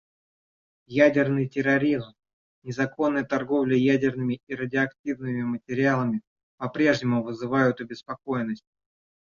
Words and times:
Ядерный 1.05 1.47
терроризм, 1.55 2.15
незаконная 2.69 3.23
торговля 3.35 3.75
ядерными 3.77 4.39
и 4.47 4.55
радиоактивными 4.55 5.43
материалами 5.53 6.23
попрежнему 6.57 7.21
вызывают 7.23 7.81
обеспокоенность. 7.81 8.65